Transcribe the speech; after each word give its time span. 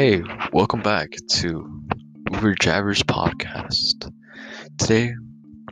Hey, 0.00 0.22
welcome 0.54 0.80
back 0.80 1.10
to 1.28 1.82
Uber 2.32 2.54
Jabbers 2.54 3.02
podcast. 3.02 4.10
Today, 4.78 5.12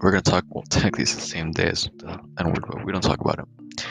we're 0.02 0.10
going 0.10 0.22
to 0.22 0.30
talk, 0.30 0.44
well, 0.50 0.64
technically 0.68 1.04
it's 1.04 1.14
the 1.14 1.22
same 1.22 1.50
day 1.50 1.68
as 1.68 1.88
the 1.96 2.20
N 2.38 2.48
word, 2.48 2.62
but 2.68 2.84
we 2.84 2.92
don't 2.92 3.00
talk 3.00 3.22
about 3.22 3.38
it. 3.38 3.86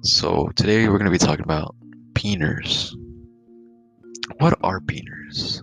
So, 0.00 0.48
today 0.56 0.88
we're 0.88 0.96
going 0.96 1.12
to 1.12 1.18
be 1.18 1.18
talking 1.18 1.44
about 1.44 1.76
beaners. 2.14 2.90
What 4.38 4.58
are 4.62 4.80
beaners? 4.80 5.60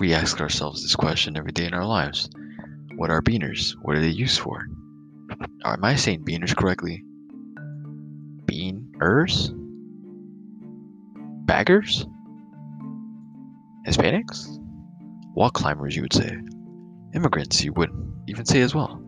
We 0.00 0.12
ask 0.12 0.40
ourselves 0.40 0.82
this 0.82 0.96
question 0.96 1.36
every 1.36 1.52
day 1.52 1.66
in 1.66 1.74
our 1.74 1.86
lives. 1.86 2.28
What 2.96 3.10
are 3.10 3.22
beaners? 3.22 3.76
What 3.80 3.94
are 3.94 4.00
they 4.00 4.08
used 4.08 4.40
for? 4.40 4.66
Am 5.64 5.84
I 5.84 5.94
saying 5.94 6.24
beaners 6.24 6.56
correctly? 6.56 7.04
Beaners? 8.50 9.54
Baggers? 11.46 12.06
Hispanics? 13.86 14.46
Wall 15.34 15.50
climbers, 15.50 15.96
you 15.96 16.02
would 16.02 16.12
say. 16.12 16.36
Immigrants, 17.14 17.62
you 17.62 17.72
wouldn't 17.72 18.04
even 18.28 18.44
say 18.44 18.60
as 18.60 18.74
well. 18.74 19.02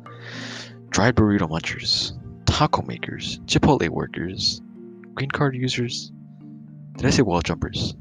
Dried 0.91 1.16
burrito 1.16 1.49
munchers, 1.49 2.12
taco 2.47 2.83
makers, 2.83 3.39
Chipotle 3.47 3.89
workers, 3.89 4.61
green 5.15 5.30
card 5.30 5.57
users. 5.57 6.12
Did 6.97 7.07
I 7.07 7.11
say 7.11 7.23
wall 7.23 7.43
jumpers? 7.43 7.95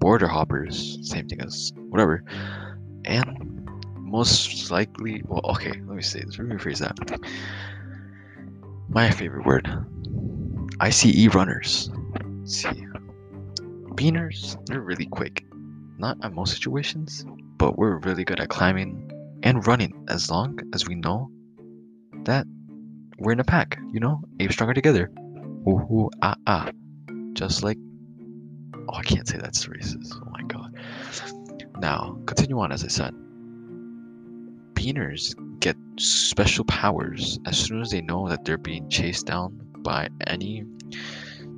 Border 0.00 0.28
hoppers, 0.28 0.98
same 1.02 1.28
thing 1.28 1.40
as 1.40 1.72
whatever. 1.88 2.24
And 3.04 3.68
most 3.96 4.70
likely, 4.70 5.22
well, 5.26 5.42
okay, 5.50 5.72
let 5.72 5.96
me 5.96 6.02
say 6.02 6.20
this, 6.20 6.38
let 6.38 6.48
me 6.48 6.56
rephrase 6.56 6.78
that. 6.78 7.20
My 8.88 9.10
favorite 9.10 9.44
word 9.44 9.68
ICE 10.80 11.34
runners. 11.34 11.90
See, 12.44 12.86
beaners, 13.98 14.56
they're 14.66 14.80
really 14.80 15.06
quick. 15.06 15.44
Not 15.98 16.18
at 16.22 16.32
most 16.32 16.52
situations, 16.54 17.26
but 17.56 17.76
we're 17.76 17.98
really 17.98 18.24
good 18.24 18.38
at 18.38 18.48
climbing 18.48 19.10
and 19.42 19.66
running 19.66 20.06
as 20.08 20.30
long 20.30 20.60
as 20.72 20.86
we 20.86 20.94
know 20.94 21.30
that 22.24 22.46
we're 23.18 23.32
in 23.32 23.40
a 23.40 23.44
pack, 23.44 23.76
you 23.92 23.98
know? 23.98 24.22
Ape 24.38 24.52
stronger 24.52 24.74
together. 24.74 25.10
Ooh, 25.66 26.10
ah, 26.22 26.36
ah. 26.46 26.70
Just 27.32 27.64
like. 27.64 27.76
Oh, 28.88 28.94
I 28.94 29.02
can't 29.02 29.26
say 29.26 29.38
that's 29.38 29.66
racist. 29.66 30.14
Oh 30.14 30.30
my 30.30 30.42
god. 30.44 30.76
Now, 31.80 32.18
continue 32.26 32.60
on 32.60 32.70
as 32.70 32.84
I 32.84 32.88
said. 32.88 33.12
Beaners 34.74 35.34
get 35.58 35.76
special 35.98 36.64
powers 36.64 37.40
as 37.44 37.58
soon 37.58 37.80
as 37.80 37.90
they 37.90 38.00
know 38.00 38.28
that 38.28 38.44
they're 38.44 38.58
being 38.58 38.88
chased 38.88 39.26
down 39.26 39.60
by 39.78 40.08
any 40.26 40.64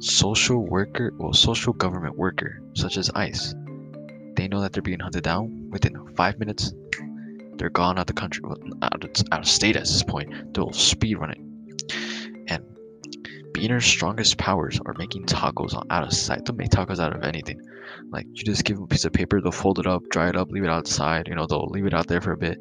social 0.00 0.66
worker 0.66 1.12
or 1.18 1.34
social 1.34 1.72
government 1.72 2.16
worker, 2.16 2.60
such 2.74 2.96
as 2.96 3.10
ICE. 3.14 3.54
They 4.34 4.48
know 4.48 4.60
that 4.62 4.72
they're 4.72 4.82
being 4.82 5.00
hunted 5.00 5.22
down 5.22 5.70
within 5.70 5.94
five 6.16 6.38
minutes. 6.38 6.72
They're 7.56 7.70
gone 7.70 7.98
out 7.98 8.02
of 8.02 8.06
the 8.06 8.14
country, 8.14 8.42
out 8.82 9.04
of, 9.04 9.10
out 9.30 9.40
of 9.40 9.46
state 9.48 9.76
at 9.76 9.82
this 9.82 10.02
point. 10.02 10.54
They'll 10.54 10.72
speed 10.72 11.18
run 11.18 11.32
it. 11.32 11.38
And 12.48 12.64
Beaner's 13.52 13.84
strongest 13.84 14.38
powers 14.38 14.80
are 14.86 14.94
making 14.96 15.26
tacos 15.26 15.74
out 15.90 16.04
of 16.04 16.12
sight. 16.12 16.46
They'll 16.46 16.56
make 16.56 16.70
tacos 16.70 16.98
out 16.98 17.14
of 17.14 17.22
anything. 17.22 17.60
Like 18.10 18.26
you 18.32 18.42
just 18.42 18.64
give 18.64 18.76
them 18.76 18.84
a 18.84 18.88
piece 18.88 19.04
of 19.04 19.12
paper, 19.12 19.40
they'll 19.40 19.52
fold 19.52 19.78
it 19.78 19.86
up, 19.86 20.08
dry 20.08 20.30
it 20.30 20.36
up, 20.36 20.50
leave 20.50 20.64
it 20.64 20.70
outside. 20.70 21.28
You 21.28 21.34
know, 21.34 21.46
they'll 21.46 21.68
leave 21.68 21.86
it 21.86 21.94
out 21.94 22.06
there 22.06 22.22
for 22.22 22.32
a 22.32 22.38
bit. 22.38 22.58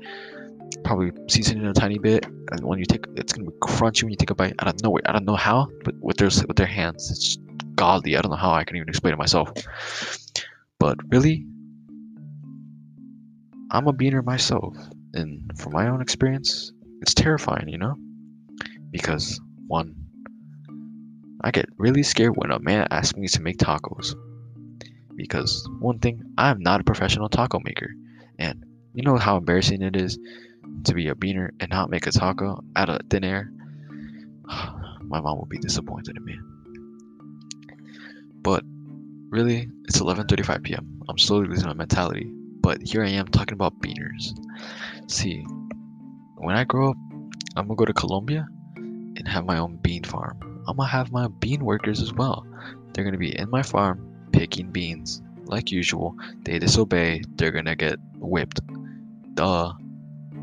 Probably 0.83 1.11
season 1.29 1.65
it 1.65 1.69
a 1.69 1.73
tiny 1.73 1.99
bit, 1.99 2.25
and 2.25 2.63
when 2.63 2.79
you 2.79 2.85
take, 2.85 3.05
it's 3.15 3.33
gonna 3.33 3.49
be 3.49 3.57
crunchy 3.61 4.03
when 4.03 4.11
you 4.11 4.17
take 4.17 4.31
a 4.31 4.35
bite. 4.35 4.55
I 4.59 4.65
don't 4.65 4.83
know, 4.83 4.97
I 5.05 5.11
don't 5.11 5.25
know 5.25 5.35
how, 5.35 5.67
but 5.83 5.95
with 5.99 6.17
their 6.17 6.29
with 6.47 6.57
their 6.57 6.67
hands, 6.67 7.11
it's 7.11 7.37
godly. 7.75 8.17
I 8.17 8.21
don't 8.21 8.31
know 8.31 8.37
how 8.37 8.51
I 8.51 8.63
can 8.63 8.75
even 8.75 8.89
explain 8.89 9.13
it 9.13 9.17
myself. 9.17 9.51
But 10.79 10.97
really, 11.09 11.45
I'm 13.71 13.87
a 13.87 13.93
beaner 13.93 14.23
myself, 14.23 14.75
and 15.13 15.51
from 15.57 15.73
my 15.73 15.87
own 15.87 16.01
experience, 16.01 16.71
it's 17.01 17.13
terrifying, 17.13 17.67
you 17.69 17.77
know, 17.77 17.95
because 18.91 19.39
one, 19.67 19.95
I 21.41 21.51
get 21.51 21.69
really 21.77 22.03
scared 22.03 22.35
when 22.35 22.51
a 22.51 22.59
man 22.59 22.87
asks 22.91 23.17
me 23.17 23.27
to 23.27 23.41
make 23.41 23.57
tacos. 23.57 24.15
Because 25.15 25.69
one 25.79 25.99
thing, 25.99 26.23
I'm 26.37 26.61
not 26.61 26.81
a 26.81 26.83
professional 26.83 27.29
taco 27.29 27.59
maker, 27.63 27.91
and 28.37 28.65
you 28.93 29.03
know 29.03 29.17
how 29.17 29.37
embarrassing 29.37 29.81
it 29.81 29.95
is 29.95 30.17
to 30.85 30.93
be 30.93 31.07
a 31.09 31.15
beaner 31.15 31.51
and 31.59 31.69
not 31.69 31.89
make 31.89 32.07
a 32.07 32.11
taco 32.11 32.63
out 32.75 32.89
of 32.89 33.01
thin 33.09 33.23
air? 33.23 33.51
My 35.01 35.21
mom 35.21 35.37
will 35.37 35.45
be 35.45 35.57
disappointed 35.57 36.17
in 36.17 36.23
me. 36.23 36.39
But 38.41 38.63
really, 39.29 39.69
it's 39.85 39.99
11:35 39.99 40.63
p.m. 40.63 41.03
I'm 41.07 41.17
slowly 41.17 41.47
losing 41.47 41.67
my 41.67 41.73
mentality, 41.73 42.31
but 42.61 42.81
here 42.81 43.03
I 43.03 43.09
am 43.09 43.27
talking 43.27 43.53
about 43.53 43.79
beaners. 43.81 44.37
See, 45.07 45.43
when 46.35 46.55
I 46.55 46.63
grow 46.63 46.91
up, 46.91 46.97
I'm 47.55 47.67
gonna 47.67 47.75
go 47.75 47.85
to 47.85 47.93
Colombia 47.93 48.47
and 48.75 49.27
have 49.27 49.45
my 49.45 49.57
own 49.57 49.77
bean 49.77 50.03
farm. 50.03 50.63
I'm 50.67 50.77
gonna 50.77 50.89
have 50.89 51.11
my 51.11 51.27
bean 51.27 51.65
workers 51.65 52.01
as 52.01 52.13
well. 52.13 52.45
They're 52.93 53.03
gonna 53.03 53.17
be 53.17 53.37
in 53.37 53.49
my 53.49 53.63
farm 53.63 54.29
picking 54.31 54.71
beans. 54.71 55.21
Like 55.45 55.71
usual, 55.71 56.15
they 56.43 56.59
disobey, 56.59 57.23
they're 57.35 57.51
gonna 57.51 57.75
get 57.75 57.99
whipped. 58.19 58.61
Duh. 59.33 59.73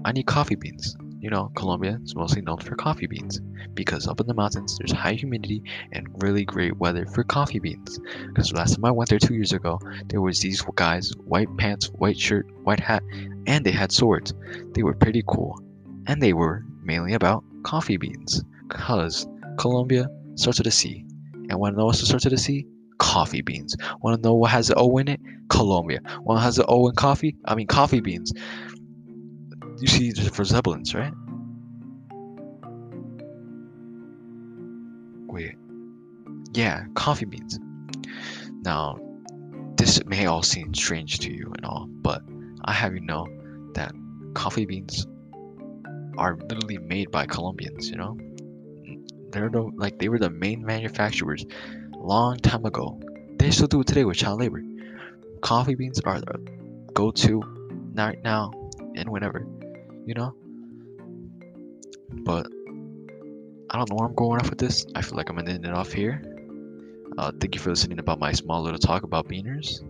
I 0.06 0.12
need 0.12 0.26
coffee 0.26 0.54
beans. 0.54 0.96
You 1.18 1.30
know, 1.30 1.50
Colombia 1.56 1.98
is 2.04 2.14
mostly 2.14 2.40
known 2.40 2.58
for 2.58 2.76
coffee 2.76 3.08
beans 3.08 3.40
because 3.74 4.06
up 4.06 4.20
in 4.20 4.28
the 4.28 4.34
mountains 4.34 4.78
there's 4.78 4.92
high 4.92 5.14
humidity 5.14 5.64
and 5.90 6.06
really 6.22 6.44
great 6.44 6.78
weather 6.78 7.06
for 7.06 7.24
coffee 7.24 7.58
beans. 7.58 7.98
Because 8.28 8.52
last 8.52 8.76
time 8.76 8.84
I 8.84 8.92
went 8.92 9.10
there 9.10 9.18
two 9.18 9.34
years 9.34 9.52
ago, 9.52 9.80
there 10.06 10.20
was 10.20 10.38
these 10.38 10.62
guys, 10.76 11.10
white 11.24 11.48
pants, 11.56 11.88
white 11.88 12.16
shirt, 12.16 12.46
white 12.62 12.78
hat, 12.78 13.02
and 13.48 13.66
they 13.66 13.72
had 13.72 13.90
swords. 13.90 14.32
They 14.74 14.84
were 14.84 14.94
pretty 14.94 15.24
cool, 15.26 15.60
and 16.06 16.22
they 16.22 16.34
were 16.34 16.62
mainly 16.84 17.14
about 17.14 17.42
coffee 17.64 17.96
beans. 17.96 18.44
Cause 18.68 19.26
Colombia 19.58 20.08
starts 20.36 20.60
with 20.60 20.68
a 20.68 20.70
C, 20.70 21.04
and 21.32 21.58
want 21.58 21.74
to 21.74 21.80
know 21.80 21.86
what 21.86 21.96
starts 21.96 22.24
with 22.24 22.32
a 22.32 22.38
C? 22.38 22.64
Coffee 22.98 23.42
beans. 23.42 23.74
Want 24.02 24.22
to 24.22 24.28
know 24.28 24.34
what 24.34 24.52
has 24.52 24.70
an 24.70 24.76
O 24.78 24.98
in 24.98 25.08
it? 25.08 25.20
Colombia. 25.48 26.00
What 26.22 26.42
has 26.42 26.58
an 26.58 26.66
O 26.68 26.86
in 26.86 26.94
coffee? 26.94 27.36
I 27.44 27.56
mean 27.56 27.66
coffee 27.66 28.00
beans 28.00 28.32
you 29.78 29.88
see 29.88 30.12
the 30.12 30.30
resemblance, 30.36 30.94
right? 30.94 31.12
Wait. 35.26 35.56
Yeah, 36.54 36.84
coffee 36.94 37.26
beans. 37.26 37.58
Now, 38.64 38.98
this 39.76 40.04
may 40.06 40.26
all 40.26 40.42
seem 40.42 40.74
strange 40.74 41.18
to 41.20 41.32
you 41.32 41.52
and 41.56 41.66
all, 41.66 41.86
but 41.88 42.22
I 42.64 42.72
have 42.72 42.94
you 42.94 43.00
know 43.00 43.26
that 43.74 43.92
coffee 44.34 44.64
beans 44.64 45.06
are 46.16 46.36
literally 46.48 46.78
made 46.78 47.10
by 47.10 47.26
Colombians, 47.26 47.90
you 47.90 47.96
know? 47.96 48.16
They're 49.30 49.50
the, 49.50 49.62
like 49.76 49.98
they 49.98 50.08
were 50.08 50.18
the 50.18 50.30
main 50.30 50.64
manufacturers 50.64 51.44
long 51.94 52.38
time 52.38 52.64
ago. 52.64 52.98
They 53.38 53.50
still 53.50 53.66
do 53.66 53.80
it 53.80 53.86
today 53.86 54.04
with 54.04 54.16
child 54.16 54.40
labor. 54.40 54.62
Coffee 55.42 55.74
beans 55.74 56.00
are 56.00 56.20
the 56.20 56.38
go-to 56.94 57.42
right 57.94 58.22
now 58.22 58.52
and 58.94 59.10
whenever 59.10 59.46
you 60.06 60.14
know? 60.14 60.34
But 62.24 62.46
I 63.70 63.78
don't 63.78 63.90
know 63.90 63.96
where 63.96 64.08
I'm 64.08 64.14
going 64.14 64.40
off 64.40 64.48
with 64.48 64.58
this. 64.58 64.86
I 64.94 65.02
feel 65.02 65.16
like 65.16 65.28
I'm 65.28 65.38
ending 65.38 65.64
it 65.64 65.72
off 65.72 65.92
here. 65.92 66.22
Uh, 67.18 67.32
thank 67.40 67.54
you 67.54 67.60
for 67.60 67.70
listening 67.70 67.98
about 67.98 68.18
my 68.18 68.32
small 68.32 68.62
little 68.62 68.78
talk 68.78 69.02
about 69.02 69.28
beaners. 69.28 69.82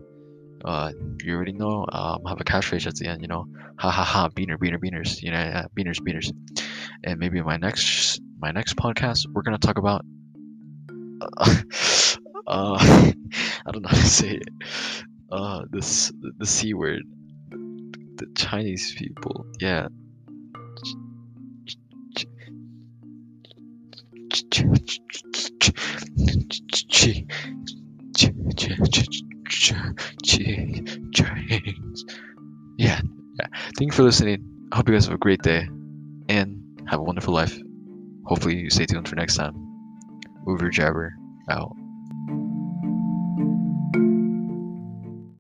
Uh, 0.65 0.93
you 1.23 1.35
already 1.35 1.53
know, 1.53 1.87
um, 1.93 2.23
I 2.25 2.31
have 2.31 2.41
a 2.41 2.45
catchphrase 2.45 2.87
at 2.87 2.97
the 2.97 3.07
end, 3.07 3.21
you 3.21 3.29
know, 3.29 3.47
ha 3.79 3.91
ha 3.91 4.03
ha, 4.03 4.29
beaner, 4.29 4.57
beaner, 4.57 4.79
beaners, 4.79 5.23
you 5.23 5.31
know, 5.31 5.67
beaners, 5.77 6.01
beaners. 6.01 6.33
And 7.05 7.21
maybe 7.21 7.41
my 7.43 7.57
next, 7.57 8.21
my 8.39 8.51
next 8.51 8.77
podcast, 8.77 9.27
we're 9.33 9.43
gonna 9.43 9.59
talk 9.59 9.79
about, 9.79 10.05
uh, 11.37 11.55
uh 12.47 12.79
I 13.67 13.73
don't 13.73 13.83
know 13.83 13.89
how 13.89 13.97
to 13.97 14.07
say 14.07 14.37
it, 14.37 14.49
uh, 15.31 15.65
this, 15.71 16.13
the 16.39 16.47
c 16.47 16.75
word, 16.75 17.03
the 17.51 18.27
Chinese 18.35 18.95
people, 18.97 19.47
yeah, 19.61 19.89
yeah, 32.79 33.01
yeah. 33.39 33.47
Thank 33.77 33.81
you 33.81 33.93
for 33.93 34.03
listening. 34.03 34.45
I 34.73 34.77
hope 34.77 34.89
you 34.89 34.95
guys 34.95 35.07
have 35.07 35.15
a 35.15 35.19
great 35.19 35.43
day 35.43 35.69
and 36.29 36.63
have 36.89 37.01
a 37.01 37.03
wonderful 37.03 37.35
life. 37.35 37.59
Hopefully, 38.25 38.57
you 38.57 38.71
stay 38.71 38.87
tuned 38.87 39.09
for 39.09 39.17
next 39.17 39.37
time. 39.37 39.55
Uber 40.47 40.71
Jabber 40.71 41.15
out. 41.51 41.77